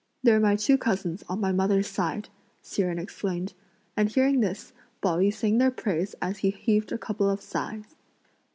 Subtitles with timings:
[0.23, 2.29] "They're my two cousins on my mother's side,"
[2.63, 3.53] Hsi Jen explained,
[3.95, 7.95] and hearing this, Pao yü sang their praise as he heaved a couple of sighs.